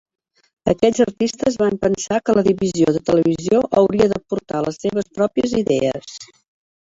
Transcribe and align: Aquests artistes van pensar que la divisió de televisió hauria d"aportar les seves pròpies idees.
Aquests 0.71 1.01
artistes 1.03 1.57
van 1.63 1.75
pensar 1.83 2.17
que 2.29 2.35
la 2.37 2.43
divisió 2.47 2.95
de 2.97 3.03
televisió 3.09 3.61
hauria 3.81 4.07
d"aportar 4.13 4.61
les 4.69 4.79
seves 4.87 5.11
pròpies 5.19 5.53
idees. 5.61 6.19